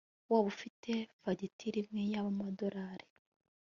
[0.29, 3.07] waba ufite fagitire imwe y'amadolari